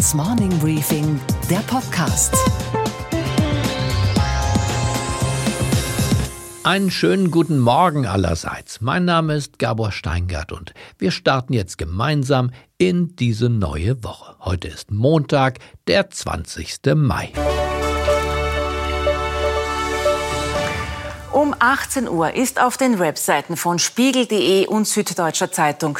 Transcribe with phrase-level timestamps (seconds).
[0.00, 2.34] Handelsblatts Morning Briefing, der Podcast.
[6.62, 8.80] Einen schönen guten Morgen allerseits.
[8.80, 14.36] Mein Name ist Gabor Steingart und wir starten jetzt gemeinsam in diese neue Woche.
[14.40, 16.78] Heute ist Montag, der 20.
[16.94, 17.32] Mai.
[21.32, 25.98] Um 18 Uhr ist auf den Webseiten von Spiegel.de und Süddeutscher Zeitung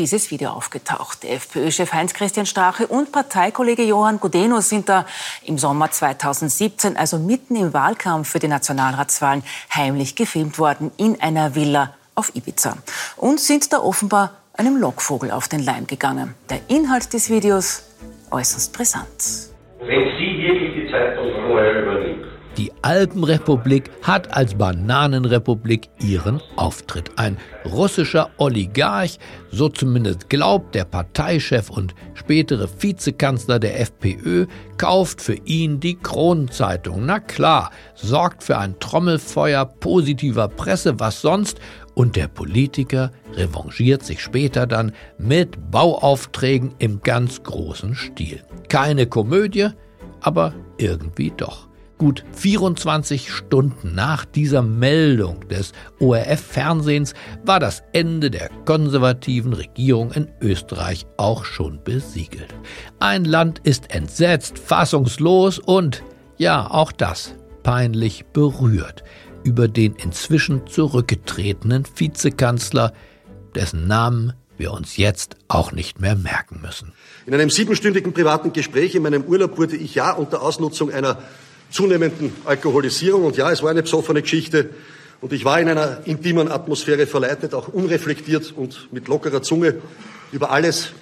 [0.00, 1.24] dieses Video aufgetaucht.
[1.26, 5.04] FPÖ-Chef Heinz-Christian Strache und Parteikollege Johann Godeno sind da
[5.44, 9.42] im Sommer 2017, also mitten im Wahlkampf für die Nationalratswahlen,
[9.74, 12.78] heimlich gefilmt worden in einer Villa auf Ibiza
[13.18, 16.34] und sind da offenbar einem Lockvogel auf den Leim gegangen.
[16.48, 17.82] Der Inhalt des Videos
[18.30, 19.50] äußerst brisant.
[19.80, 22.29] Wenn Sie wirklich die Zeitung vorher übernehmen,
[22.60, 27.10] die Alpenrepublik hat als Bananenrepublik ihren Auftritt.
[27.16, 29.18] Ein russischer Oligarch,
[29.50, 34.44] so zumindest glaubt der Parteichef und spätere Vizekanzler der FPÖ,
[34.76, 37.06] kauft für ihn die Kronenzeitung.
[37.06, 41.58] Na klar, sorgt für ein Trommelfeuer positiver Presse, was sonst,
[41.94, 48.42] und der Politiker revanchiert sich später dann mit Bauaufträgen im ganz großen Stil.
[48.68, 49.68] Keine Komödie,
[50.20, 51.69] aber irgendwie doch.
[52.00, 57.12] Gut 24 Stunden nach dieser Meldung des ORF-Fernsehens
[57.44, 62.54] war das Ende der konservativen Regierung in Österreich auch schon besiegelt.
[63.00, 66.02] Ein Land ist entsetzt, fassungslos und,
[66.38, 67.34] ja, auch das,
[67.64, 69.04] peinlich berührt
[69.44, 72.94] über den inzwischen zurückgetretenen Vizekanzler,
[73.54, 76.94] dessen Namen wir uns jetzt auch nicht mehr merken müssen.
[77.26, 81.18] In einem siebenstündigen privaten Gespräch in meinem Urlaub wurde ich ja unter Ausnutzung einer
[81.70, 83.24] zunehmenden Alkoholisierung.
[83.24, 84.70] Und ja, es war eine besoffene Geschichte.
[85.20, 89.76] Und ich war in einer intimen Atmosphäre verleitet, auch unreflektiert und mit lockerer Zunge
[90.32, 90.92] über alles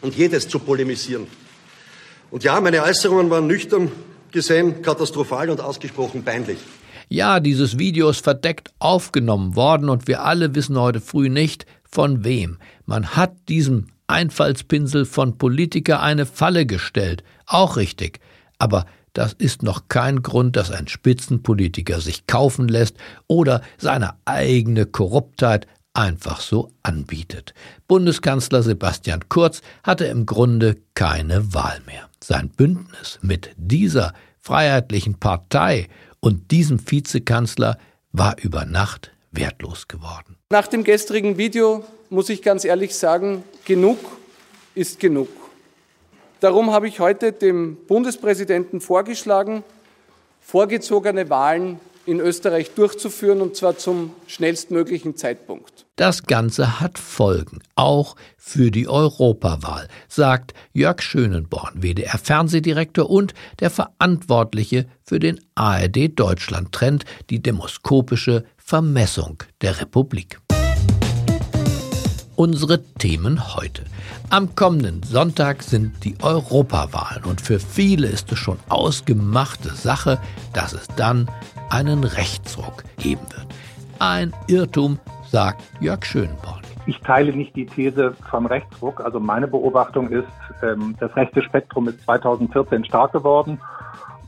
[0.00, 1.26] und jedes zu polemisieren.
[2.30, 3.90] Und ja, meine Äußerungen waren nüchtern
[4.30, 6.58] gesehen, katastrophal und ausgesprochen peinlich.
[7.08, 12.24] Ja, dieses Video ist verdeckt aufgenommen worden und wir alle wissen heute früh nicht, von
[12.24, 12.58] wem.
[12.86, 17.22] Man hat diesem Einfallspinsel von Politiker eine Falle gestellt.
[17.46, 18.20] Auch richtig.
[18.58, 24.84] Aber das ist noch kein Grund, dass ein Spitzenpolitiker sich kaufen lässt oder seine eigene
[24.84, 27.54] Korruptheit einfach so anbietet.
[27.86, 32.08] Bundeskanzler Sebastian Kurz hatte im Grunde keine Wahl mehr.
[32.22, 35.88] Sein Bündnis mit dieser freiheitlichen Partei
[36.20, 37.78] und diesem Vizekanzler
[38.12, 40.36] war über Nacht wertlos geworden.
[40.50, 43.98] Nach dem gestrigen Video muss ich ganz ehrlich sagen, genug
[44.74, 45.43] ist genug.
[46.44, 49.64] Darum habe ich heute dem Bundespräsidenten vorgeschlagen,
[50.42, 55.86] vorgezogene Wahlen in Österreich durchzuführen, und zwar zum schnellstmöglichen Zeitpunkt.
[55.96, 64.84] Das Ganze hat Folgen, auch für die Europawahl, sagt Jörg Schönenborn, WDR-Fernsehdirektor und der Verantwortliche
[65.02, 70.40] für den ARD-Deutschland-Trend, die demoskopische Vermessung der Republik.
[72.36, 73.84] Unsere Themen heute.
[74.28, 80.18] Am kommenden Sonntag sind die Europawahlen und für viele ist es schon ausgemachte Sache,
[80.52, 81.30] dass es dann
[81.70, 83.46] einen Rechtsruck geben wird.
[84.00, 84.98] Ein Irrtum,
[85.30, 86.62] sagt Jörg Schönborn.
[86.86, 89.00] Ich teile nicht die These vom Rechtsruck.
[89.00, 90.26] Also meine Beobachtung ist,
[90.62, 93.60] ähm, das rechte Spektrum ist 2014 stark geworden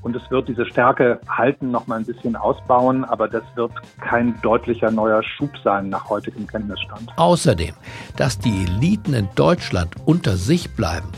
[0.06, 4.40] und es wird diese Stärke halten, noch mal ein bisschen ausbauen, aber das wird kein
[4.40, 7.10] deutlicher neuer Schub sein nach heutigem Kenntnisstand.
[7.16, 7.74] Außerdem,
[8.16, 11.08] dass die Eliten in Deutschland unter sich bleiben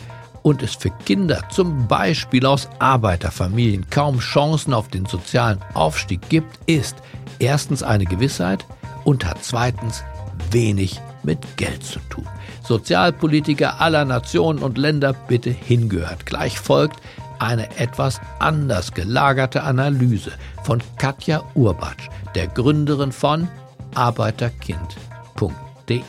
[0.40, 6.58] und es für Kinder zum Beispiel aus Arbeiterfamilien kaum Chancen auf den sozialen Aufstieg gibt,
[6.64, 6.96] ist
[7.38, 8.64] erstens eine Gewissheit
[9.04, 10.02] und hat zweitens
[10.50, 12.26] wenig mit Geld zu tun.
[12.62, 16.24] Sozialpolitiker aller Nationen und Länder bitte hingehört.
[16.24, 17.00] Gleich folgt
[17.38, 20.32] eine etwas anders gelagerte Analyse
[20.64, 23.48] von Katja Urbatsch, der Gründerin von
[23.94, 26.02] arbeiterkind.de.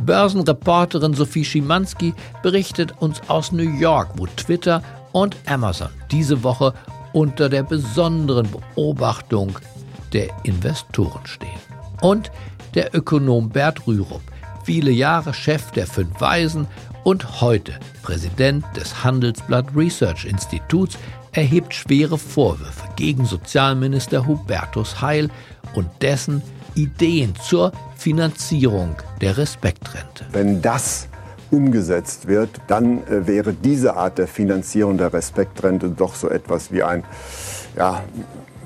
[0.00, 6.74] Börsenreporterin Sophie Schimanski berichtet uns aus New York, wo Twitter und Amazon diese Woche
[7.12, 9.58] unter der besonderen Beobachtung
[10.12, 11.50] der Investoren stehen.
[12.00, 12.30] Und
[12.74, 14.22] der Ökonom Bert Rürup,
[14.64, 16.66] viele Jahre Chef der Fünf Weisen
[17.04, 17.72] und heute
[18.02, 20.98] Präsident des Handelsblatt Research Instituts,
[21.32, 25.30] erhebt schwere Vorwürfe gegen Sozialminister Hubertus Heil
[25.74, 26.42] und dessen
[26.74, 30.26] Ideen zur Finanzierung der Respektrente.
[30.32, 31.08] Wenn das
[31.50, 36.82] umgesetzt wird, dann äh, wäre diese Art der Finanzierung der Respektrente doch so etwas wie
[36.82, 37.04] ein
[37.76, 38.02] ja,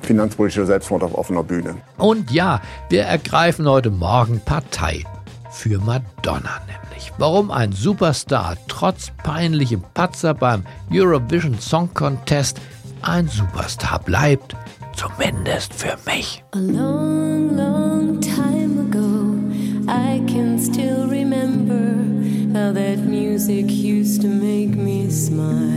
[0.02, 1.74] finanzpolitischer Selbstmord auf offener Bühne.
[1.98, 5.04] Und ja, wir ergreifen heute Morgen Partei
[5.50, 6.85] für Madonna nämlich.
[6.96, 12.60] Nicht, warum ein Superstar trotz peinlichem Patzer beim Eurovision Song Contest
[13.02, 14.56] ein Superstar bleibt,
[14.96, 16.42] zumindest für mich.
[16.52, 19.36] A long, long time ago,
[19.88, 22.02] I can still remember
[22.58, 25.76] how that music used to make me smile.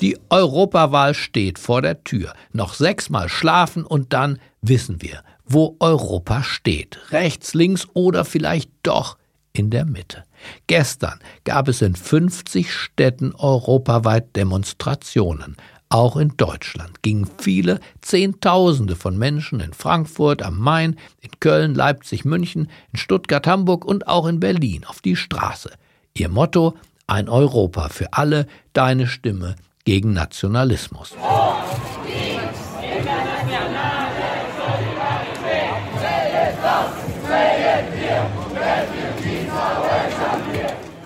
[0.00, 2.32] Die Europawahl steht vor der Tür.
[2.52, 6.98] Noch sechsmal schlafen und dann wissen wir, wo Europa steht.
[7.10, 9.18] Rechts, links oder vielleicht doch
[9.52, 10.24] in der Mitte.
[10.68, 15.56] Gestern gab es in 50 Städten europaweit Demonstrationen.
[15.88, 22.24] Auch in Deutschland gingen viele Zehntausende von Menschen in Frankfurt am Main, in Köln, Leipzig,
[22.24, 25.72] München, in Stuttgart, Hamburg und auch in Berlin auf die Straße.
[26.14, 26.76] Ihr Motto
[27.08, 31.16] ein Europa für alle, deine Stimme, gegen Nationalismus.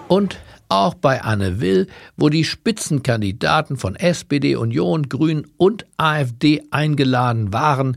[0.09, 1.87] Und auch bei Anne Will,
[2.17, 7.97] wo die Spitzenkandidaten von SPD, Union, Grünen und AfD eingeladen waren,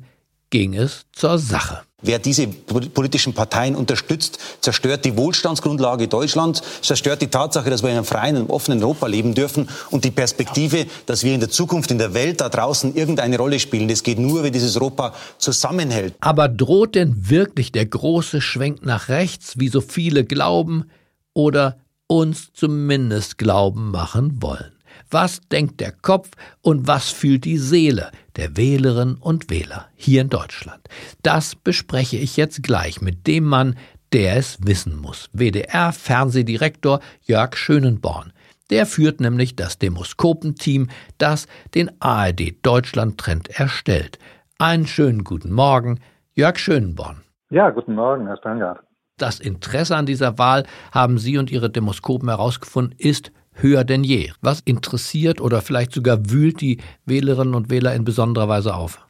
[0.49, 1.81] ging es zur Sache.
[2.03, 7.95] Wer diese politischen Parteien unterstützt, zerstört die Wohlstandsgrundlage Deutschlands, zerstört die Tatsache, dass wir in
[7.95, 11.89] einem freien und offenen Europa leben dürfen und die Perspektive, dass wir in der Zukunft
[11.89, 13.87] in der Welt da draußen irgendeine Rolle spielen.
[13.87, 16.13] Das geht nur, wenn dieses Europa zusammenhält.
[16.19, 20.85] Aber droht denn wirklich der große Schwenk nach rechts, wie so viele glauben,
[21.33, 21.77] oder
[22.07, 24.71] uns zumindest glauben machen wollen?
[25.09, 26.31] Was denkt der Kopf
[26.61, 30.87] und was fühlt die Seele der Wählerinnen und Wähler hier in Deutschland?
[31.23, 33.75] Das bespreche ich jetzt gleich mit dem Mann,
[34.11, 35.29] der es wissen muss.
[35.33, 38.33] WDR-Fernsehdirektor Jörg Schönenborn.
[38.69, 44.19] Der führt nämlich das Demoskopenteam, das den ARD-Deutschland-Trend erstellt.
[44.59, 45.99] Einen schönen guten Morgen,
[46.33, 47.21] Jörg Schönenborn.
[47.49, 48.86] Ja, guten Morgen, Herr Steingart.
[49.19, 54.29] Das Interesse an dieser Wahl, haben Sie und Ihre Demoskopen herausgefunden, ist höher denn je.
[54.43, 56.77] Was interessiert oder vielleicht sogar wühlt die
[57.07, 59.03] Wählerinnen und Wähler in besonderer Weise auf?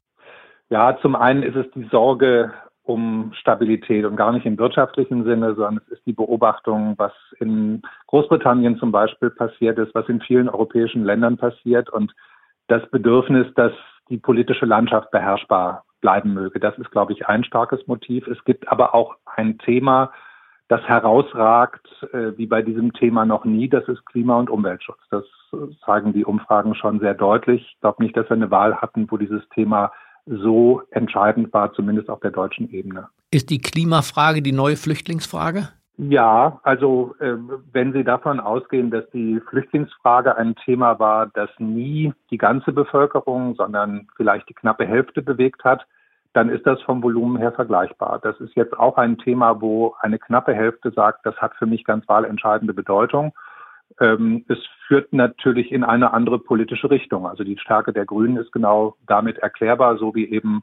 [0.69, 5.55] Ja, zum einen ist es die Sorge um Stabilität und gar nicht im wirtschaftlichen Sinne,
[5.55, 7.11] sondern es ist die Beobachtung, was
[7.41, 12.15] in Großbritannien zum Beispiel passiert ist, was in vielen europäischen Ländern passiert und
[12.67, 13.73] das Bedürfnis, dass
[14.09, 16.61] die politische Landschaft beherrschbar bleiben möge.
[16.61, 18.27] Das ist, glaube ich, ein starkes Motiv.
[18.27, 20.13] Es gibt aber auch ein Thema,
[20.69, 25.01] das herausragt, äh, wie bei diesem Thema noch nie, das ist Klima- und Umweltschutz.
[25.11, 25.25] Das
[25.85, 27.61] zeigen die Umfragen schon sehr deutlich.
[27.73, 29.91] Ich glaube nicht, dass wir eine Wahl hatten, wo dieses Thema
[30.25, 33.09] so entscheidend war, zumindest auf der deutschen Ebene.
[33.29, 35.67] Ist die Klimafrage die neue Flüchtlingsfrage?
[35.97, 37.33] Ja, also äh,
[37.73, 43.55] wenn Sie davon ausgehen, dass die Flüchtlingsfrage ein Thema war, das nie die ganze Bevölkerung,
[43.55, 45.85] sondern vielleicht die knappe Hälfte bewegt hat,
[46.37, 48.19] dann ist das vom Volumen her vergleichbar.
[48.21, 51.83] Das ist jetzt auch ein Thema, wo eine knappe Hälfte sagt, das hat für mich
[51.83, 53.33] ganz wahlentscheidende Bedeutung.
[53.99, 57.25] Ähm, es führt natürlich in eine andere politische Richtung.
[57.25, 60.61] Also die Stärke der Grünen ist genau damit erklärbar, so wie eben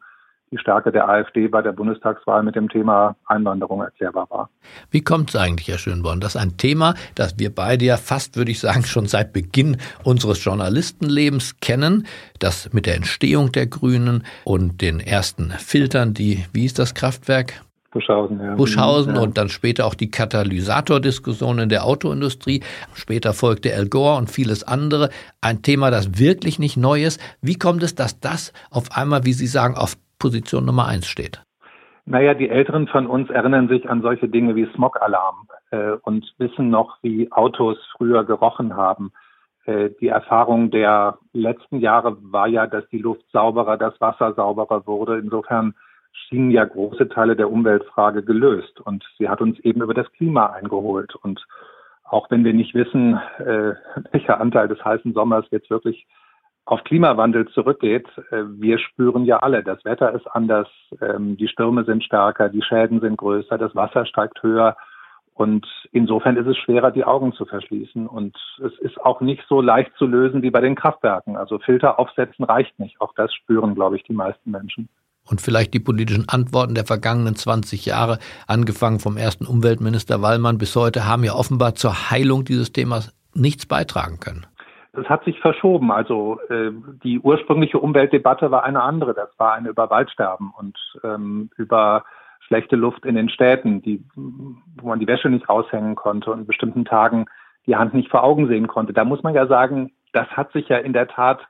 [0.55, 4.51] die Stärke der AfD bei der Bundestagswahl mit dem Thema Einwanderung erklärbar war.
[4.91, 6.21] Wie kommt es eigentlich, Herr Schönborn?
[6.21, 9.79] Das ist ein Thema, das wir beide ja fast, würde ich sagen, schon seit Beginn
[10.05, 12.07] unseres Journalistenlebens kennen.
[12.39, 17.65] Das mit der Entstehung der Grünen und den ersten Filtern, die, wie ist das Kraftwerk?
[17.91, 18.55] Buschhausen, ja.
[18.57, 19.21] Buschhausen ja.
[19.23, 22.63] und dann später auch die Katalysatordiskussion in der Autoindustrie.
[22.93, 25.11] Später folgte El Gore und vieles andere.
[25.41, 27.21] Ein Thema, das wirklich nicht neu ist.
[27.41, 31.43] Wie kommt es, dass das auf einmal, wie Sie sagen, auf Position Nummer eins steht?
[32.07, 36.69] Naja, die Älteren von uns erinnern sich an solche Dinge wie Smog-Alarm äh, und wissen
[36.69, 39.13] noch, wie Autos früher gerochen haben.
[39.65, 44.87] Äh, die Erfahrung der letzten Jahre war ja, dass die Luft sauberer, das Wasser sauberer
[44.87, 45.19] wurde.
[45.19, 45.75] Insofern
[46.13, 48.81] schienen ja große Teile der Umweltfrage gelöst.
[48.81, 51.15] Und sie hat uns eben über das Klima eingeholt.
[51.15, 51.47] Und
[52.05, 53.75] auch wenn wir nicht wissen, äh,
[54.13, 56.07] welcher Anteil des heißen Sommers jetzt wirklich
[56.67, 60.69] auf Klimawandel zurückgeht, äh, wir spüren ja alle, das Wetter ist anders,
[61.01, 64.77] ähm, die Stürme sind stärker, die Schäden sind größer, das Wasser steigt höher.
[65.35, 68.07] Und insofern ist es schwerer, die Augen zu verschließen.
[68.07, 71.37] Und es ist auch nicht so leicht zu lösen wie bei den Kraftwerken.
[71.37, 73.01] Also Filter aufsetzen reicht nicht.
[73.01, 74.89] Auch das spüren, glaube ich, die meisten Menschen.
[75.29, 80.77] Und vielleicht die politischen Antworten der vergangenen 20 Jahre, angefangen vom ersten Umweltminister Wallmann bis
[80.77, 84.47] heute, haben ja offenbar zur Heilung dieses Themas nichts beitragen können.
[84.97, 85.91] Es hat sich verschoben.
[85.91, 86.71] Also äh,
[87.03, 89.15] die ursprüngliche Umweltdebatte war eine andere.
[89.15, 92.05] Das war eine über Waldsterben und ähm, über
[92.41, 96.47] schlechte Luft in den Städten, die, wo man die Wäsche nicht raushängen konnte und in
[96.47, 97.27] bestimmten Tagen
[97.67, 98.93] die Hand nicht vor Augen sehen konnte.
[98.93, 101.41] Da muss man ja sagen, das hat sich ja in der Tat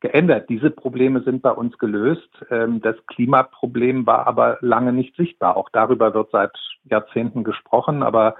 [0.00, 0.48] geändert.
[0.48, 2.28] Diese Probleme sind bei uns gelöst.
[2.50, 5.56] Ähm, das Klimaproblem war aber lange nicht sichtbar.
[5.56, 6.52] Auch darüber wird seit
[6.84, 8.34] Jahrzehnten gesprochen, aber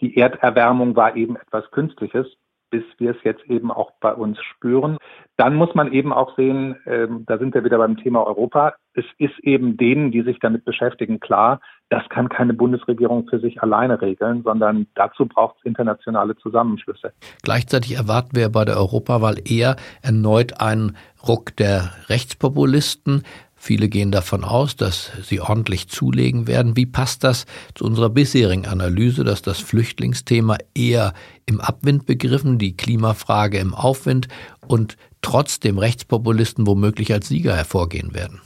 [0.00, 2.26] die Erderwärmung war eben etwas Künstliches
[2.70, 4.98] bis wir es jetzt eben auch bei uns spüren.
[5.36, 9.04] Dann muss man eben auch sehen, ähm, da sind wir wieder beim Thema Europa, es
[9.18, 14.00] ist eben denen, die sich damit beschäftigen, klar, das kann keine Bundesregierung für sich alleine
[14.02, 17.12] regeln, sondern dazu braucht es internationale Zusammenschlüsse.
[17.42, 20.96] Gleichzeitig erwarten wir bei der Europawahl eher erneut einen
[21.26, 23.22] Ruck der Rechtspopulisten.
[23.58, 26.76] Viele gehen davon aus, dass sie ordentlich zulegen werden.
[26.76, 31.12] Wie passt das zu unserer bisherigen Analyse, dass das Flüchtlingsthema eher
[31.44, 34.28] im Abwind begriffen, die Klimafrage im Aufwind
[34.66, 38.40] und trotzdem Rechtspopulisten womöglich als Sieger hervorgehen werden?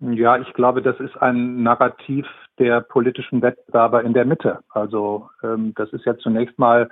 [0.00, 2.26] Ja, ich glaube, das ist ein Narrativ
[2.58, 4.58] der politischen Wettbewerber in der Mitte.
[4.68, 6.88] Also ähm, das ist ja zunächst mal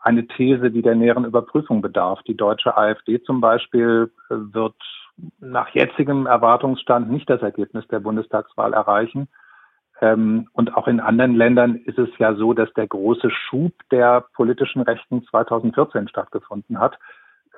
[0.00, 2.22] eine These, die der näheren Überprüfung bedarf.
[2.22, 4.76] Die deutsche AfD zum Beispiel äh, wird
[5.40, 9.28] nach jetzigem Erwartungsstand nicht das Ergebnis der Bundestagswahl erreichen.
[10.00, 14.24] Ähm, und auch in anderen Ländern ist es ja so, dass der große Schub der
[14.34, 16.98] politischen Rechten 2014 stattgefunden hat.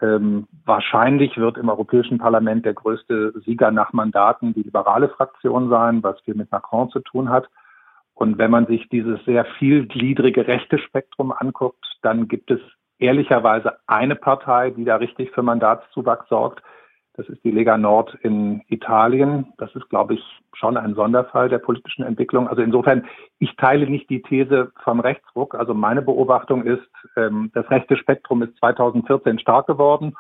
[0.00, 6.02] Ähm, wahrscheinlich wird im Europäischen Parlament der größte Sieger nach Mandaten die liberale Fraktion sein,
[6.02, 7.48] was viel mit Macron zu tun hat.
[8.14, 12.60] Und wenn man sich dieses sehr vielgliedrige rechte Spektrum anguckt, dann gibt es
[12.98, 16.62] ehrlicherweise eine Partei, die da richtig für Mandatszuwachs sorgt.
[17.20, 19.52] Das ist die Lega Nord in Italien.
[19.58, 20.22] Das ist, glaube ich,
[20.54, 22.48] schon ein Sonderfall der politischen Entwicklung.
[22.48, 23.04] Also insofern,
[23.38, 25.54] ich teile nicht die These vom Rechtsruck.
[25.54, 30.16] Also meine Beobachtung ist, ähm, das rechte Spektrum ist 2014 stark geworden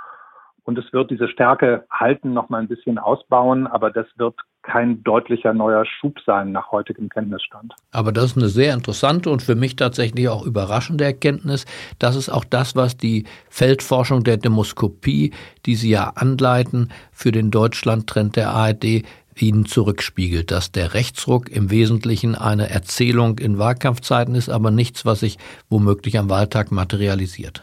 [0.64, 5.02] und es wird diese Stärke halten, noch mal ein bisschen ausbauen, aber das wird kein
[5.02, 7.74] deutlicher neuer Schub sein nach heutigem Kenntnisstand.
[7.92, 11.66] Aber das ist eine sehr interessante und für mich tatsächlich auch überraschende Erkenntnis.
[11.98, 15.32] Das ist auch das, was die Feldforschung der Demoskopie,
[15.66, 19.02] die Sie ja anleiten, für den Deutschlandtrend der ARD
[19.38, 25.20] Ihnen zurückspiegelt, dass der Rechtsruck im Wesentlichen eine Erzählung in Wahlkampfzeiten ist, aber nichts, was
[25.20, 25.38] sich
[25.70, 27.62] womöglich am Wahltag materialisiert.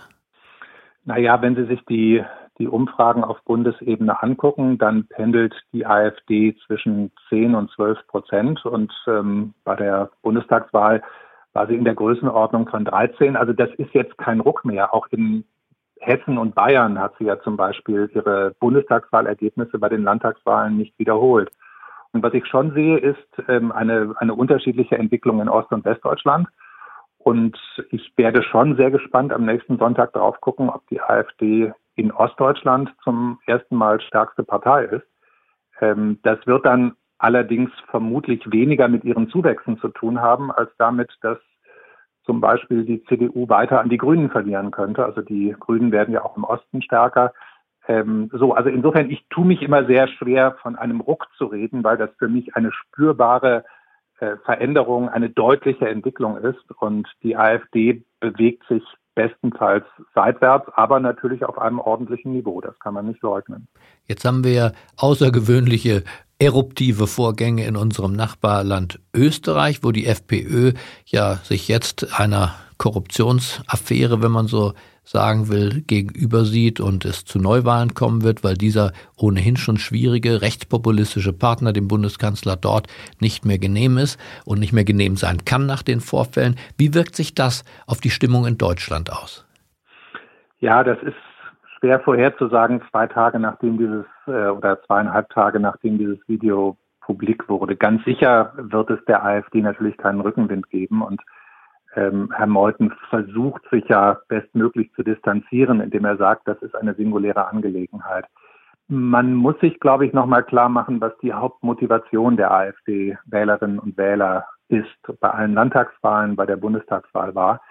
[1.05, 2.23] Naja, wenn Sie sich die
[2.59, 8.91] die Umfragen auf Bundesebene angucken, dann pendelt die AfD zwischen 10 und 12 Prozent und
[9.07, 11.03] ähm, bei der Bundestagswahl
[11.53, 13.35] war sie in der Größenordnung von 13.
[13.35, 14.93] Also das ist jetzt kein Ruck mehr.
[14.93, 15.43] Auch in
[15.99, 21.49] Hessen und Bayern hat sie ja zum Beispiel ihre Bundestagswahlergebnisse bei den Landtagswahlen nicht wiederholt.
[22.13, 26.47] Und was ich schon sehe, ist ähm, eine, eine unterschiedliche Entwicklung in Ost- und Westdeutschland.
[27.17, 27.57] Und
[27.89, 32.93] ich werde schon sehr gespannt am nächsten Sonntag darauf gucken, ob die AfD in Ostdeutschland
[33.03, 35.07] zum ersten Mal stärkste Partei ist.
[35.81, 41.11] Ähm, das wird dann allerdings vermutlich weniger mit ihren Zuwächsen zu tun haben, als damit,
[41.21, 41.39] dass
[42.23, 45.03] zum Beispiel die CDU weiter an die Grünen verlieren könnte.
[45.03, 47.33] Also die Grünen werden ja auch im Osten stärker.
[47.87, 51.83] Ähm, so, also insofern, ich tue mich immer sehr schwer, von einem Ruck zu reden,
[51.83, 53.63] weil das für mich eine spürbare
[54.19, 56.71] äh, Veränderung, eine deutliche Entwicklung ist.
[56.79, 58.83] Und die AfD bewegt sich
[59.17, 59.83] bestenfalls
[60.13, 62.61] seitwärts, aber natürlich auf einem ordentlichen Niveau.
[62.61, 63.67] Das kann man nicht leugnen.
[64.05, 66.03] Jetzt haben wir außergewöhnliche
[66.39, 70.73] eruptive Vorgänge in unserem Nachbarland Österreich, wo die FPÖ
[71.05, 74.73] ja sich jetzt einer Korruptionsaffäre, wenn man so
[75.07, 80.41] sagen will, gegenüber sieht und es zu Neuwahlen kommen wird, weil dieser ohnehin schon schwierige
[80.41, 82.87] rechtspopulistische Partner dem Bundeskanzler dort
[83.21, 86.57] nicht mehr genehm ist und nicht mehr genehm sein kann nach den Vorfällen.
[86.77, 89.45] Wie wirkt sich das auf die Stimmung in Deutschland aus?
[90.59, 91.15] Ja, das ist
[91.79, 97.77] schwer vorherzusagen, zwei Tage nachdem dieses äh, oder zweieinhalb Tage nachdem dieses Video publik wurde.
[97.77, 101.21] Ganz sicher wird es der AfD natürlich keinen Rückenwind geben und
[101.97, 106.93] ähm, Herr Meuthen versucht sich ja bestmöglich zu distanzieren, indem er sagt, das ist eine
[106.93, 108.25] singuläre Angelegenheit.
[108.87, 114.45] Man muss sich, glaube ich, nochmal klar machen, was die Hauptmotivation der AfD-Wählerinnen und Wähler
[114.69, 115.19] ist.
[115.19, 117.61] Bei allen Landtagswahlen, bei der Bundestagswahl war.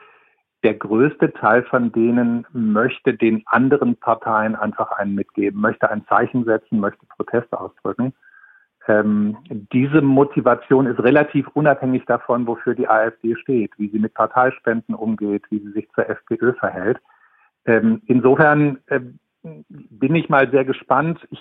[0.64, 6.44] Der größte Teil von denen möchte den anderen Parteien einfach einen mitgeben, möchte ein Zeichen
[6.44, 8.12] setzen, möchte Proteste ausdrücken.
[8.88, 9.36] Ähm,
[9.72, 15.42] diese Motivation ist relativ unabhängig davon, wofür die AfD steht, wie sie mit Parteispenden umgeht,
[15.50, 16.98] wie sie sich zur FPÖ verhält.
[17.64, 19.00] Ähm, insofern äh,
[19.68, 21.18] bin ich mal sehr gespannt.
[21.30, 21.40] Ich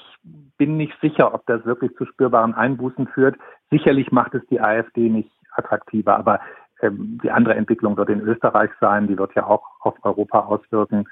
[0.58, 3.36] bin nicht sicher, ob das wirklich zu spürbaren Einbußen führt.
[3.70, 6.40] Sicherlich macht es die AfD nicht attraktiver, aber
[6.82, 11.08] ähm, die andere Entwicklung wird in Österreich sein, die wird ja auch auf Europa auswirken.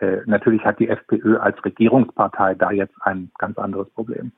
[0.00, 4.32] Äh, natürlich hat die FPÖ als Regierungspartei da jetzt ein ganz anderes Problem.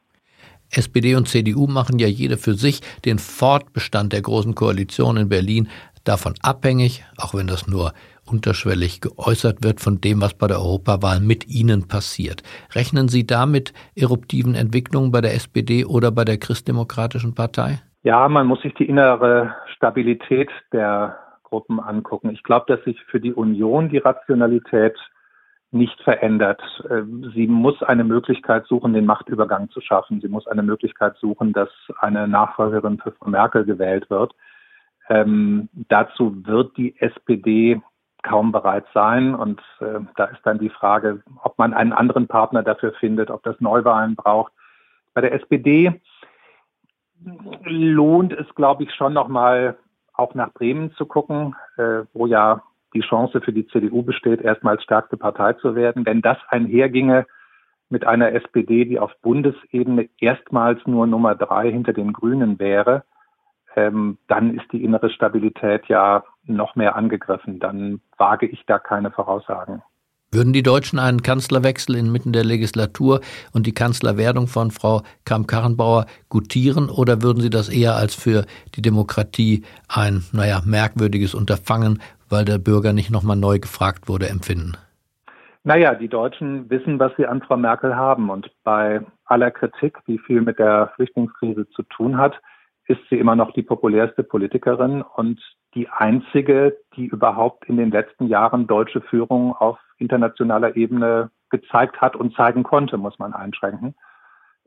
[0.71, 5.69] SPD und CDU machen ja jede für sich den Fortbestand der großen Koalition in Berlin
[6.05, 7.93] davon abhängig, auch wenn das nur
[8.31, 12.43] unterschwellig geäußert wird von dem, was bei der Europawahl mit Ihnen passiert.
[12.75, 17.81] Rechnen Sie da mit eruptiven Entwicklungen bei der SPD oder bei der Christdemokratischen Partei?
[18.03, 22.31] Ja, man muss sich die innere Stabilität der Gruppen angucken.
[22.31, 24.97] Ich glaube, dass sich für die Union die Rationalität
[25.73, 26.61] nicht verändert.
[26.91, 30.21] Ähm, sie muss eine Möglichkeit suchen, den Machtübergang zu schaffen.
[30.21, 34.35] Sie muss eine Möglichkeit suchen, dass eine Nachfolgerin für Frau Merkel gewählt wird.
[35.09, 37.81] Ähm, dazu wird die SPD
[38.23, 39.35] kaum bereit sein.
[39.35, 43.43] Und äh, da ist dann die Frage, ob man einen anderen Partner dafür findet, ob
[43.45, 44.53] das Neuwahlen braucht.
[45.15, 46.01] Bei der SPD
[47.65, 49.77] lohnt es, glaube ich, schon nochmal
[50.15, 52.63] auch nach Bremen zu gucken, äh, wo ja
[52.95, 56.07] die Chance für die CDU besteht, erstmals stärkste Partei zu werden.
[56.07, 57.27] Wenn das einherginge
[57.89, 63.05] mit einer SPD, die auf Bundesebene erstmals nur Nummer drei hinter den Grünen wäre,
[63.77, 67.61] ähm, dann ist die innere Stabilität ja noch mehr angegriffen.
[67.61, 69.83] Dann wage ich da keine Voraussagen.
[70.33, 73.21] Würden die Deutschen einen Kanzlerwechsel inmitten der Legislatur
[73.53, 78.83] und die Kanzlerwerdung von Frau Kramp-Karrenbauer gutieren oder würden Sie das eher als für die
[78.83, 84.77] Demokratie ein, naja, merkwürdiges Unterfangen, weil der Bürger nicht nochmal neu gefragt wurde, empfinden?
[85.63, 88.31] Naja, die Deutschen wissen, was sie an Frau Merkel haben.
[88.31, 92.41] Und bei aller Kritik, die viel mit der Flüchtlingskrise zu tun hat,
[92.87, 95.41] ist sie immer noch die populärste Politikerin und
[95.75, 102.17] die einzige, die überhaupt in den letzten Jahren deutsche Führung auf internationaler Ebene gezeigt hat
[102.17, 103.95] und zeigen konnte, muss man einschränken.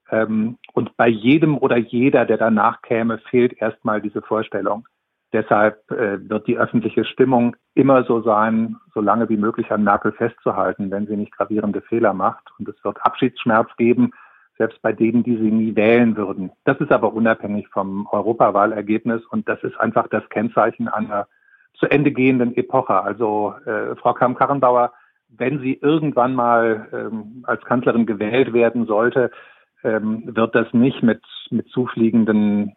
[0.10, 4.88] Ähm, und bei jedem oder jeder, der danach käme, fehlt erstmal diese Vorstellung.
[5.34, 10.12] Deshalb äh, wird die öffentliche Stimmung immer so sein, so lange wie möglich an Merkel
[10.12, 12.50] festzuhalten, wenn sie nicht gravierende Fehler macht.
[12.60, 14.12] Und es wird Abschiedsschmerz geben,
[14.58, 16.52] selbst bei denen, die sie nie wählen würden.
[16.64, 21.28] Das ist aber unabhängig vom Europawahlergebnis und das ist einfach das Kennzeichen einer
[21.74, 23.02] zu Ende gehenden Epoche.
[23.02, 24.94] Also äh, Frau Kramp-Karrenbauer
[25.38, 29.32] wenn sie irgendwann mal ähm, als Kanzlerin gewählt werden sollte,
[29.84, 32.76] ähm, wird das nicht mit, mit zufliegenden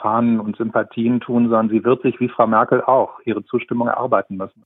[0.00, 4.36] Fahnen und Sympathien tun, sondern sie wird sich wie Frau Merkel auch ihre Zustimmung erarbeiten
[4.36, 4.64] müssen.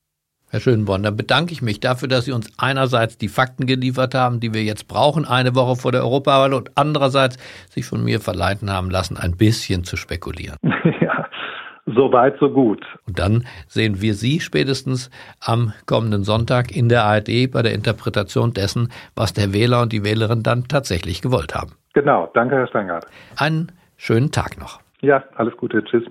[0.53, 4.41] Herr Schönborn, dann bedanke ich mich dafür, dass Sie uns einerseits die Fakten geliefert haben,
[4.41, 7.37] die wir jetzt brauchen, eine Woche vor der Europawahl und andererseits
[7.69, 10.57] sich von mir verleiten haben lassen, ein bisschen zu spekulieren.
[11.01, 11.25] ja,
[11.87, 12.85] so weit, so gut.
[13.07, 15.09] Und dann sehen wir Sie spätestens
[15.41, 20.05] am kommenden Sonntag in der ARD bei der Interpretation dessen, was der Wähler und die
[20.05, 21.77] Wählerin dann tatsächlich gewollt haben.
[21.95, 23.07] Genau, danke, Herr Steingart.
[23.37, 24.81] Einen schönen Tag noch.
[25.03, 26.05] Ja, alles Gute, tschüss.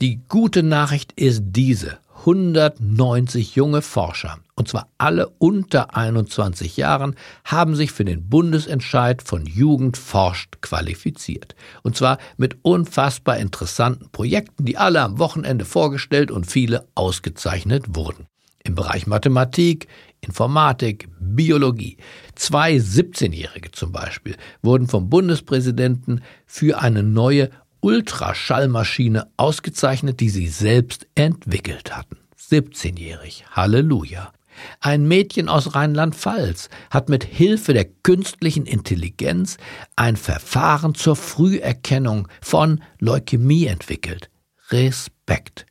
[0.00, 1.98] Die gute Nachricht ist diese.
[2.20, 9.44] 190 junge Forscher, und zwar alle unter 21 Jahren, haben sich für den Bundesentscheid von
[9.44, 11.56] Jugend forscht qualifiziert.
[11.82, 18.28] Und zwar mit unfassbar interessanten Projekten, die alle am Wochenende vorgestellt und viele ausgezeichnet wurden.
[18.62, 19.88] Im Bereich Mathematik,
[20.24, 21.96] Informatik, Biologie.
[22.36, 31.08] Zwei 17-Jährige zum Beispiel wurden vom Bundespräsidenten für eine neue Ultraschallmaschine ausgezeichnet, die sie selbst
[31.16, 32.18] entwickelt hatten.
[32.38, 33.44] 17-jährig.
[33.50, 34.32] Halleluja.
[34.80, 39.56] Ein Mädchen aus Rheinland-Pfalz hat mit Hilfe der künstlichen Intelligenz
[39.96, 44.30] ein Verfahren zur Früherkennung von Leukämie entwickelt.
[44.70, 45.66] Respekt.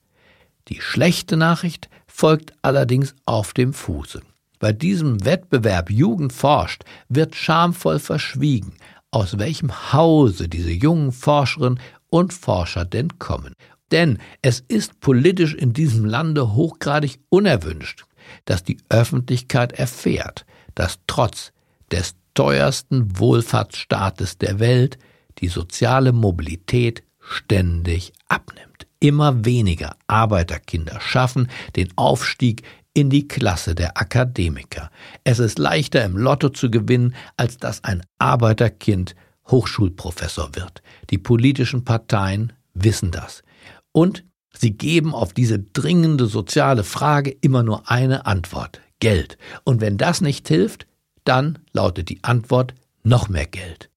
[0.68, 4.22] Die schlechte Nachricht folgt allerdings auf dem Fuße.
[4.62, 8.74] Bei diesem Wettbewerb Jugend forscht wird schamvoll verschwiegen,
[9.10, 11.80] aus welchem Hause diese jungen Forscherinnen
[12.12, 13.56] und Forscher denn kommen.
[13.89, 18.06] Denn es ist politisch in diesem Lande hochgradig unerwünscht,
[18.45, 20.45] dass die Öffentlichkeit erfährt,
[20.76, 21.52] dass trotz
[21.91, 25.00] des teuersten Wohlfahrtsstaates der Welt
[25.39, 28.86] die soziale Mobilität ständig abnimmt.
[29.00, 32.62] Immer weniger Arbeiterkinder schaffen den Aufstieg
[32.93, 34.91] in die Klasse der Akademiker.
[35.23, 39.15] Es ist leichter im Lotto zu gewinnen, als dass ein Arbeiterkind
[39.47, 40.82] Hochschulprofessor wird.
[41.10, 43.43] Die politischen Parteien wissen das.
[43.91, 48.82] Und sie geben auf diese dringende soziale Frage immer nur eine Antwort.
[48.99, 49.38] Geld.
[49.63, 50.86] Und wenn das nicht hilft,
[51.23, 52.73] dann lautet die Antwort
[53.04, 53.89] noch mehr Geld.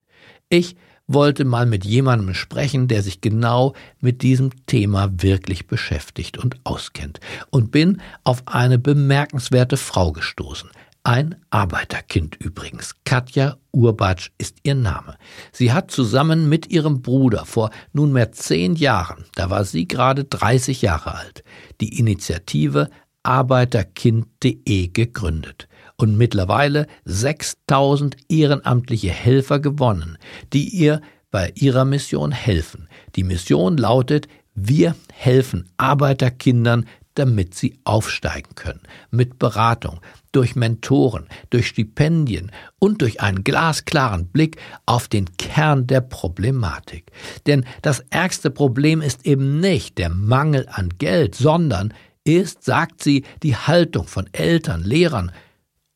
[0.48, 0.76] Ich
[1.06, 7.20] wollte mal mit jemandem sprechen, der sich genau mit diesem Thema wirklich beschäftigt und auskennt
[7.50, 10.70] und bin auf eine bemerkenswerte Frau gestoßen.
[11.06, 12.94] Ein Arbeiterkind übrigens.
[13.04, 15.18] Katja Urbatsch ist ihr Name.
[15.52, 20.80] Sie hat zusammen mit ihrem Bruder vor nunmehr zehn Jahren, da war sie gerade 30
[20.80, 21.44] Jahre alt,
[21.82, 22.88] die Initiative
[23.22, 30.18] Arbeiterkind.de gegründet und mittlerweile 6000 ehrenamtliche Helfer gewonnen,
[30.52, 32.88] die ihr bei ihrer Mission helfen.
[33.16, 38.82] Die Mission lautet, wir helfen Arbeiterkindern, damit sie aufsteigen können.
[39.10, 40.00] Mit Beratung,
[40.32, 47.12] durch Mentoren, durch Stipendien und durch einen glasklaren Blick auf den Kern der Problematik.
[47.46, 53.24] Denn das ärgste Problem ist eben nicht der Mangel an Geld, sondern ist, sagt sie,
[53.42, 55.30] die Haltung von Eltern, Lehrern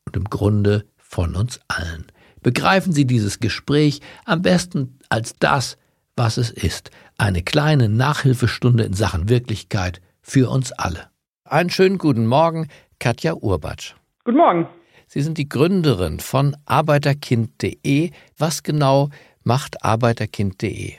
[0.09, 2.07] und im Grunde von uns allen.
[2.41, 5.77] Begreifen Sie dieses Gespräch am besten als das,
[6.15, 6.89] was es ist.
[7.17, 11.09] Eine kleine Nachhilfestunde in Sachen Wirklichkeit für uns alle.
[11.45, 12.67] Einen schönen guten Morgen,
[12.99, 13.93] Katja Urbatsch.
[14.23, 14.67] Guten Morgen.
[15.05, 18.11] Sie sind die Gründerin von arbeiterkind.de.
[18.37, 19.09] Was genau
[19.43, 20.93] macht arbeiterkind.de?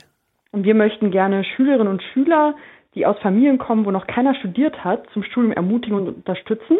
[0.51, 2.55] Und wir möchten gerne Schülerinnen und Schüler,
[2.95, 6.77] die aus Familien kommen, wo noch keiner studiert hat, zum Studium ermutigen und unterstützen.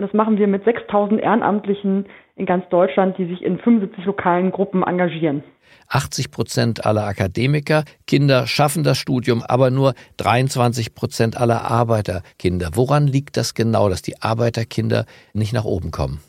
[0.00, 4.50] Und das machen wir mit 6000 Ehrenamtlichen in ganz Deutschland, die sich in 75 lokalen
[4.50, 5.44] Gruppen engagieren.
[5.90, 12.70] 80 Prozent aller Akademiker, Kinder schaffen das Studium, aber nur 23 Prozent aller Arbeiterkinder.
[12.72, 16.20] Woran liegt das genau, dass die Arbeiterkinder nicht nach oben kommen?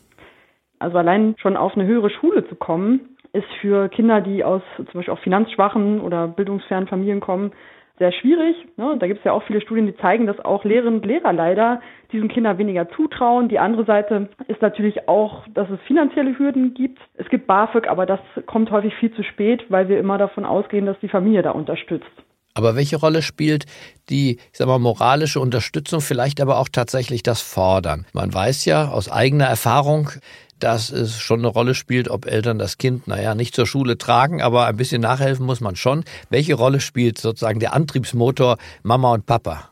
[0.78, 4.84] Also allein schon auf eine höhere Schule zu kommen, ist für Kinder, die aus zum
[4.92, 7.52] Beispiel auch finanzschwachen oder bildungsfernen Familien kommen,
[7.98, 8.56] sehr schwierig.
[8.76, 8.96] Ne?
[8.98, 11.80] Da gibt es ja auch viele Studien, die zeigen, dass auch Lehrerinnen und Lehrer leider
[12.12, 13.48] diesen Kindern weniger zutrauen.
[13.48, 16.98] Die andere Seite ist natürlich auch, dass es finanzielle Hürden gibt.
[17.14, 20.86] Es gibt BAföG, aber das kommt häufig viel zu spät, weil wir immer davon ausgehen,
[20.86, 22.10] dass die Familie da unterstützt.
[22.54, 23.64] Aber welche Rolle spielt
[24.10, 28.04] die, ich sag mal, moralische Unterstützung, vielleicht aber auch tatsächlich das Fordern?
[28.12, 30.10] Man weiß ja aus eigener Erfahrung,
[30.62, 34.42] dass es schon eine Rolle spielt, ob Eltern das Kind, naja, nicht zur Schule tragen,
[34.42, 36.04] aber ein bisschen nachhelfen muss man schon.
[36.30, 39.70] Welche Rolle spielt sozusagen der Antriebsmotor Mama und Papa?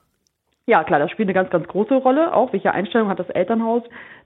[0.66, 2.34] Ja, klar, das spielt eine ganz, ganz große Rolle.
[2.34, 3.82] Auch welche Einstellung hat das Elternhaus,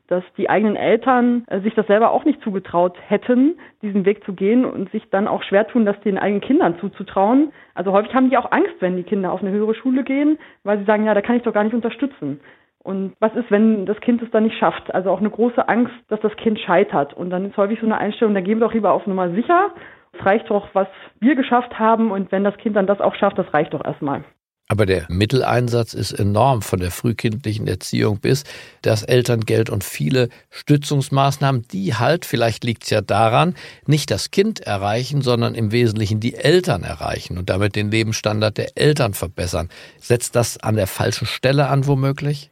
[0.08, 4.34] dass die eigenen Eltern äh, sich das selber auch nicht zugetraut hätten, diesen Weg zu
[4.34, 7.52] gehen und sich dann auch schwer tun, das den eigenen Kindern zuzutrauen.
[7.74, 10.78] Also häufig haben die auch Angst, wenn die Kinder auf eine höhere Schule gehen, weil
[10.78, 12.40] sie sagen, ja, da kann ich doch gar nicht unterstützen.
[12.84, 14.94] Und was ist, wenn das Kind es dann nicht schafft?
[14.94, 17.14] Also auch eine große Angst, dass das Kind scheitert.
[17.14, 19.70] Und dann ist häufig so eine Einstellung, da gehen wir doch lieber auf Nummer sicher.
[20.12, 20.86] Es reicht doch, was
[21.18, 22.10] wir geschafft haben.
[22.10, 24.22] Und wenn das Kind dann das auch schafft, das reicht doch erstmal.
[24.68, 28.44] Aber der Mitteleinsatz ist enorm von der frühkindlichen Erziehung bis
[28.80, 33.54] das Elterngeld und viele Stützungsmaßnahmen, die halt, vielleicht liegt es ja daran,
[33.86, 38.76] nicht das Kind erreichen, sondern im Wesentlichen die Eltern erreichen und damit den Lebensstandard der
[38.76, 39.68] Eltern verbessern.
[39.98, 42.50] Setzt das an der falschen Stelle an, womöglich?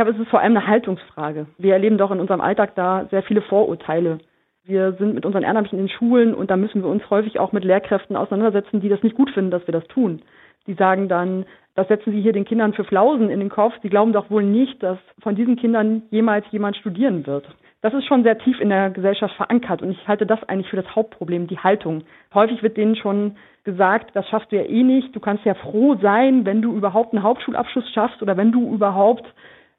[0.00, 1.44] Ich glaube, es ist vor allem eine Haltungsfrage.
[1.58, 4.16] Wir erleben doch in unserem Alltag da sehr viele Vorurteile.
[4.64, 7.64] Wir sind mit unseren Ehrenamtlichen in Schulen und da müssen wir uns häufig auch mit
[7.64, 10.22] Lehrkräften auseinandersetzen, die das nicht gut finden, dass wir das tun.
[10.66, 13.74] Die sagen dann, das setzen Sie hier den Kindern für Flausen in den Kopf.
[13.82, 17.46] Sie glauben doch wohl nicht, dass von diesen Kindern jemals jemand studieren wird.
[17.82, 20.76] Das ist schon sehr tief in der Gesellschaft verankert und ich halte das eigentlich für
[20.76, 22.04] das Hauptproblem, die Haltung.
[22.32, 25.14] Häufig wird denen schon gesagt, das schaffst du ja eh nicht.
[25.14, 29.26] Du kannst ja froh sein, wenn du überhaupt einen Hauptschulabschluss schaffst oder wenn du überhaupt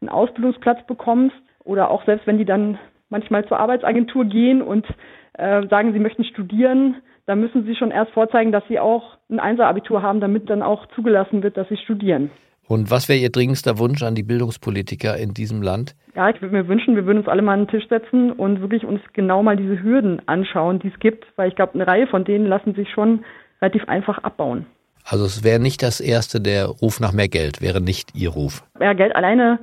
[0.01, 2.77] einen Ausbildungsplatz bekommst oder auch selbst wenn die dann
[3.09, 4.85] manchmal zur Arbeitsagentur gehen und
[5.33, 9.39] äh, sagen, sie möchten studieren, dann müssen sie schon erst vorzeigen, dass sie auch ein
[9.39, 12.31] Einser-Abitur haben, damit dann auch zugelassen wird, dass sie studieren.
[12.67, 15.95] Und was wäre Ihr dringendster Wunsch an die Bildungspolitiker in diesem Land?
[16.15, 18.61] Ja, ich würde mir wünschen, wir würden uns alle mal an den Tisch setzen und
[18.61, 22.07] wirklich uns genau mal diese Hürden anschauen, die es gibt, weil ich glaube, eine Reihe
[22.07, 23.25] von denen lassen sich schon
[23.61, 24.65] relativ einfach abbauen.
[25.03, 28.63] Also es wäre nicht das erste, der Ruf nach mehr Geld, wäre nicht Ihr Ruf.
[28.79, 29.59] Ja, Geld alleine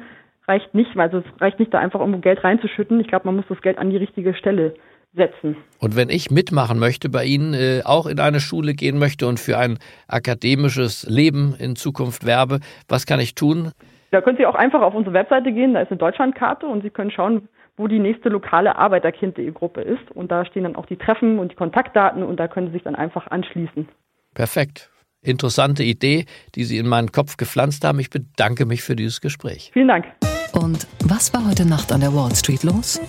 [0.49, 3.01] reicht nicht, weil also es reicht nicht da einfach irgendwo Geld reinzuschütten.
[3.01, 4.75] Ich glaube, man muss das Geld an die richtige Stelle
[5.15, 5.57] setzen.
[5.81, 9.41] Und wenn ich mitmachen möchte bei Ihnen, äh, auch in eine Schule gehen möchte und
[9.41, 13.73] für ein akademisches Leben in Zukunft werbe, was kann ich tun?
[14.11, 16.91] Da können Sie auch einfach auf unsere Webseite gehen, da ist eine Deutschlandkarte und Sie
[16.91, 20.11] können schauen, wo die nächste lokale Arbeiterkind.de Gruppe ist.
[20.15, 22.83] Und da stehen dann auch die Treffen und die Kontaktdaten und da können Sie sich
[22.83, 23.89] dann einfach anschließen.
[24.35, 24.91] Perfekt
[25.23, 27.99] interessante Idee, die Sie in meinen Kopf gepflanzt haben.
[27.99, 29.71] Ich bedanke mich für dieses Gespräch.
[29.73, 30.07] Vielen Dank.
[30.53, 33.01] Und was war heute Nacht an der Wall Street los?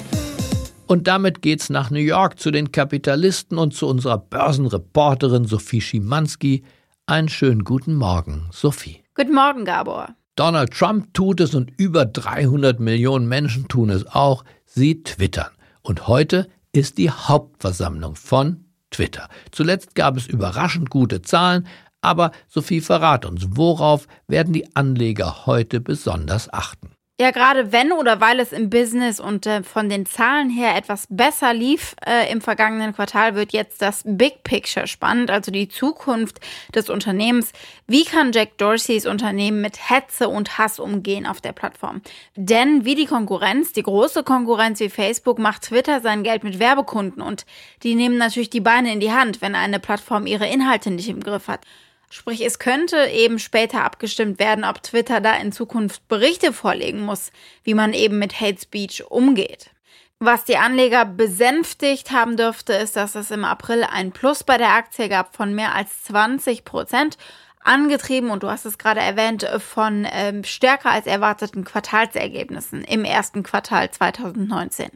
[0.88, 6.63] Und damit geht's nach New York zu den Kapitalisten und zu unserer Börsenreporterin Sophie Schimanski.
[7.06, 9.04] Einen schönen guten Morgen, Sophie.
[9.15, 10.15] Guten Morgen, Gabor.
[10.36, 14.43] Donald Trump tut es und über 300 Millionen Menschen tun es auch.
[14.65, 15.52] Sie twittern.
[15.82, 19.28] Und heute ist die Hauptversammlung von Twitter.
[19.52, 21.67] Zuletzt gab es überraschend gute Zahlen,
[22.02, 26.91] aber Sophie, verrat uns, worauf werden die Anleger heute besonders achten?
[27.21, 31.05] Ja, gerade wenn oder weil es im Business und äh, von den Zahlen her etwas
[31.10, 36.39] besser lief äh, im vergangenen Quartal, wird jetzt das Big Picture spannend, also die Zukunft
[36.73, 37.51] des Unternehmens.
[37.88, 42.01] Wie kann Jack Dorseys Unternehmen mit Hetze und Hass umgehen auf der Plattform?
[42.38, 47.21] Denn wie die Konkurrenz, die große Konkurrenz wie Facebook, macht Twitter sein Geld mit Werbekunden
[47.21, 47.45] und
[47.84, 51.19] die nehmen natürlich die Beine in die Hand, wenn eine Plattform ihre Inhalte nicht im
[51.19, 51.65] Griff hat.
[52.09, 57.31] Sprich, es könnte eben später abgestimmt werden, ob Twitter da in Zukunft Berichte vorlegen muss,
[57.63, 59.69] wie man eben mit Hate Speech umgeht.
[60.17, 64.73] Was die Anleger besänftigt haben dürfte, ist, dass es im April ein Plus bei der
[64.73, 67.17] Aktie gab von mehr als 20 Prozent,
[67.61, 73.43] angetrieben, und du hast es gerade erwähnt, von ähm, stärker als erwarteten Quartalsergebnissen im ersten
[73.43, 74.89] Quartal 2019.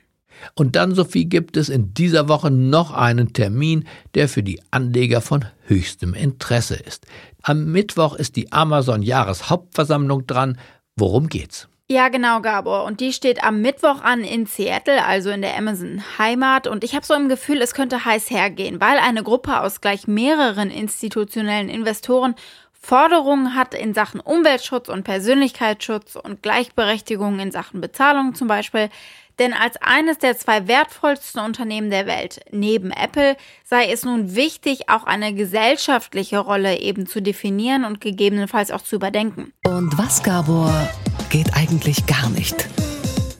[0.56, 5.22] Und dann, Sophie, gibt es in dieser Woche noch einen Termin, der für die Anleger
[5.22, 7.06] von höchstem Interesse ist.
[7.42, 10.58] Am Mittwoch ist die Amazon-Jahreshauptversammlung dran.
[10.96, 11.68] Worum geht's?
[11.90, 12.86] Ja, genau, Gabor.
[12.86, 16.68] Und die steht am Mittwoch an in Seattle, also in der Amazon-Heimat.
[16.68, 20.08] Und ich habe so im Gefühl, es könnte heiß hergehen, weil eine Gruppe aus gleich
[20.08, 22.36] mehreren institutionellen Investoren
[22.86, 28.90] Forderungen hat in Sachen Umweltschutz und Persönlichkeitsschutz und Gleichberechtigung in Sachen Bezahlung zum Beispiel.
[29.40, 34.90] Denn als eines der zwei wertvollsten Unternehmen der Welt neben Apple sei es nun wichtig,
[34.90, 39.52] auch eine gesellschaftliche Rolle eben zu definieren und gegebenenfalls auch zu überdenken.
[39.66, 40.72] Und was, Gabor,
[41.30, 42.68] geht eigentlich gar nicht?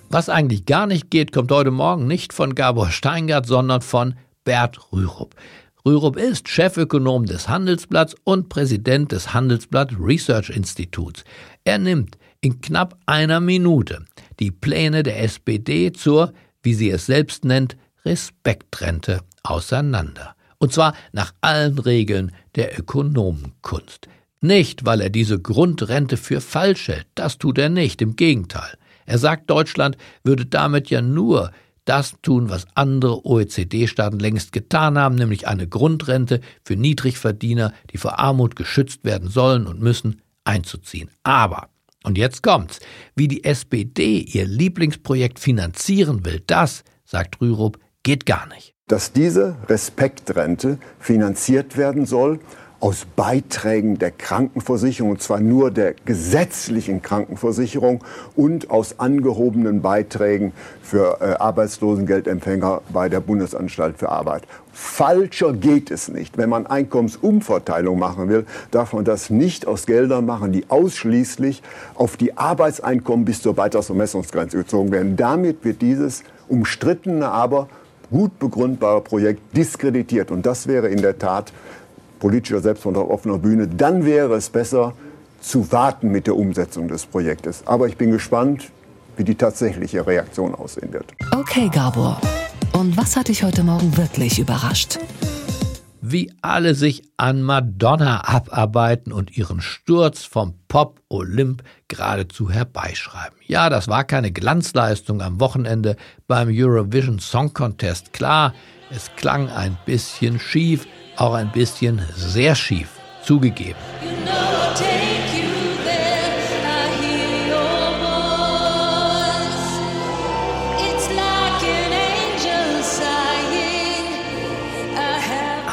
[0.10, 4.92] Was eigentlich gar nicht geht, kommt heute Morgen nicht von Gabor Steingart, sondern von Bert
[4.92, 5.36] Rürup.
[5.86, 11.24] Rürup ist Chefökonom des Handelsblatts und Präsident des Handelsblatt Research Instituts.
[11.66, 14.06] Er nimmt in knapp einer Minute
[14.40, 20.36] die Pläne der SPD zur, wie sie es selbst nennt, Respektrente auseinander.
[20.58, 24.08] Und zwar nach allen Regeln der Ökonomenkunst.
[24.42, 28.78] Nicht, weil er diese Grundrente für falsch hält, das tut er nicht, im Gegenteil.
[29.06, 31.52] Er sagt, Deutschland würde damit ja nur
[31.86, 38.20] das tun, was andere OECD-Staaten längst getan haben, nämlich eine Grundrente für Niedrigverdiener, die vor
[38.20, 41.10] Armut geschützt werden sollen und müssen, einzuziehen.
[41.24, 41.70] Aber
[42.04, 42.80] und jetzt kommt's.
[43.16, 48.76] Wie die SPD ihr Lieblingsprojekt finanzieren will, das, sagt Rürup, geht gar nicht.
[48.88, 52.40] Dass diese Respektrente finanziert werden soll
[52.84, 58.04] aus Beiträgen der Krankenversicherung, und zwar nur der gesetzlichen Krankenversicherung
[58.36, 64.44] und aus angehobenen Beiträgen für äh, Arbeitslosengeldempfänger bei der Bundesanstalt für Arbeit.
[64.74, 66.38] Falscher geht es nicht.
[66.38, 71.64] Wenn man Einkommensumverteilung machen will, darf man das nicht aus Geldern machen, die ausschließlich
[71.96, 75.16] auf die Arbeitseinkommen bis zur Beitragsvermessungsgrenze gezogen werden.
[75.16, 77.70] Damit wird dieses umstrittene, aber
[78.12, 80.32] gut begründbare Projekt diskreditiert.
[80.32, 81.54] Und das wäre in der Tat
[82.24, 84.94] politischer Selbstmord auf offener Bühne, dann wäre es besser
[85.42, 87.64] zu warten mit der Umsetzung des Projektes.
[87.68, 88.72] Aber ich bin gespannt,
[89.18, 91.14] wie die tatsächliche Reaktion aussehen wird.
[91.36, 92.22] Okay, Gabor.
[92.72, 95.00] Und was hat dich heute Morgen wirklich überrascht?
[96.00, 103.38] Wie alle sich an Madonna abarbeiten und ihren Sturz vom Pop-Olymp geradezu herbeischreiben.
[103.48, 108.14] Ja, das war keine Glanzleistung am Wochenende beim Eurovision Song Contest.
[108.14, 108.54] Klar,
[108.90, 112.90] es klang ein bisschen schief, auch ein bisschen sehr schief,
[113.24, 113.80] zugegeben.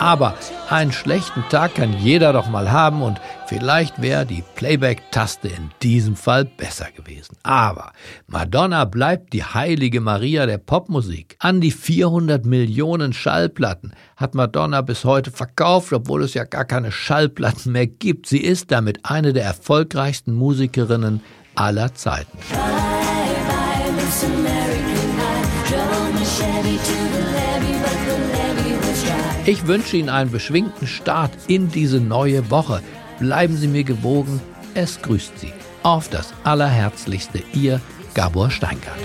[0.00, 0.34] Aber
[0.70, 6.14] einen schlechten Tag kann jeder doch mal haben und vielleicht wäre die Playback-Taste in diesem
[6.14, 7.36] Fall besser gewesen.
[7.42, 7.90] Aber
[8.28, 11.34] Madonna bleibt die heilige Maria der Popmusik.
[11.40, 16.92] An die 400 Millionen Schallplatten hat Madonna bis heute verkauft, obwohl es ja gar keine
[16.92, 18.28] Schallplatten mehr gibt.
[18.28, 21.20] Sie ist damit eine der erfolgreichsten Musikerinnen
[21.56, 22.38] aller Zeiten.
[29.44, 32.80] Ich wünsche Ihnen einen beschwingten Start in diese neue Woche.
[33.20, 34.40] Bleiben Sie mir gewogen.
[34.74, 35.52] Es grüßt Sie.
[35.82, 37.80] Auf das Allerherzlichste, Ihr
[38.14, 38.98] Gabor Steingart.